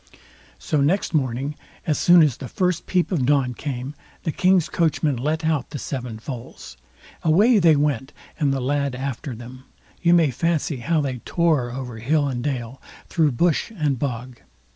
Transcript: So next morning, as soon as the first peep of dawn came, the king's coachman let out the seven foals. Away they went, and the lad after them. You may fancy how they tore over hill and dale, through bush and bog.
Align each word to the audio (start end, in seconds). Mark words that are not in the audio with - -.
So 0.57 0.81
next 0.81 1.13
morning, 1.13 1.53
as 1.85 1.95
soon 1.99 2.23
as 2.23 2.37
the 2.37 2.47
first 2.47 2.87
peep 2.87 3.11
of 3.11 3.23
dawn 3.23 3.53
came, 3.53 3.93
the 4.23 4.31
king's 4.31 4.67
coachman 4.67 5.15
let 5.15 5.45
out 5.45 5.69
the 5.69 5.77
seven 5.77 6.17
foals. 6.17 6.75
Away 7.21 7.59
they 7.59 7.75
went, 7.75 8.11
and 8.39 8.51
the 8.51 8.61
lad 8.61 8.95
after 8.95 9.35
them. 9.35 9.65
You 10.01 10.15
may 10.15 10.31
fancy 10.31 10.77
how 10.77 11.01
they 11.01 11.19
tore 11.19 11.69
over 11.69 11.99
hill 11.99 12.27
and 12.27 12.43
dale, 12.43 12.81
through 13.09 13.33
bush 13.33 13.71
and 13.77 13.99
bog. 13.99 14.39